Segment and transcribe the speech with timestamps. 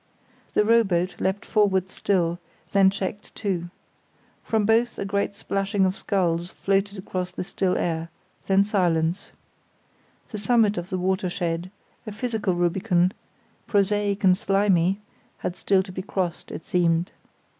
[0.55, 2.39] The rowboat leapt forward still;
[2.71, 3.69] then checked, too.
[4.43, 8.09] From both a great splashing of sculls floated across the still air,
[8.47, 9.31] then silence.
[10.29, 11.69] The summit of the watershed,
[12.07, 13.11] a physical Rubicon,
[13.67, 14.99] prosaic and slimy,
[15.37, 17.11] had still to be crossed, it seemed.